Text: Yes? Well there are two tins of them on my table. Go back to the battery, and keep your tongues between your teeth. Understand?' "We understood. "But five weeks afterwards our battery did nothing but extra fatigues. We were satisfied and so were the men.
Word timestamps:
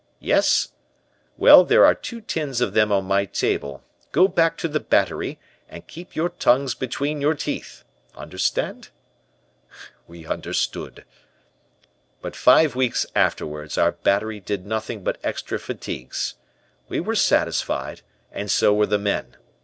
Yes? 0.19 0.69
Well 1.37 1.63
there 1.63 1.85
are 1.85 1.93
two 1.93 2.21
tins 2.21 2.59
of 2.59 2.73
them 2.73 2.91
on 2.91 3.05
my 3.05 3.25
table. 3.25 3.83
Go 4.11 4.27
back 4.27 4.57
to 4.57 4.67
the 4.67 4.79
battery, 4.79 5.37
and 5.69 5.85
keep 5.85 6.15
your 6.15 6.29
tongues 6.29 6.73
between 6.73 7.21
your 7.21 7.35
teeth. 7.35 7.83
Understand?' 8.15 8.89
"We 10.07 10.25
understood. 10.25 11.05
"But 12.19 12.35
five 12.35 12.75
weeks 12.75 13.05
afterwards 13.15 13.77
our 13.77 13.91
battery 13.91 14.39
did 14.39 14.65
nothing 14.65 15.03
but 15.03 15.19
extra 15.23 15.59
fatigues. 15.59 16.33
We 16.89 16.99
were 16.99 17.13
satisfied 17.13 18.01
and 18.31 18.49
so 18.49 18.73
were 18.73 18.87
the 18.87 18.97
men. 18.97 19.37